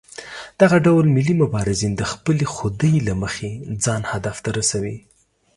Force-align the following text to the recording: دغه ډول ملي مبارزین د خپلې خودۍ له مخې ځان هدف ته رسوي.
دغه 0.61 0.77
ډول 0.85 1.05
ملي 1.15 1.35
مبارزین 1.43 1.93
د 1.97 2.03
خپلې 2.11 2.45
خودۍ 2.53 2.95
له 3.07 3.13
مخې 3.23 3.49
ځان 3.83 4.01
هدف 4.11 4.35
ته 4.43 4.49
رسوي. 4.59 4.97